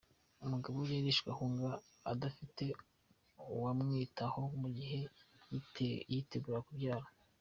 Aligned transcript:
Umugabo 0.43 0.75
we 0.79 0.89
yarishwe 0.97 1.27
ahunga 1.33 1.69
adafite 2.11 2.65
uwamwitaho 3.53 4.41
mu 4.61 4.67
gihe 4.77 4.99
yiteguraga 6.11 6.65
kubyara. 6.67 7.07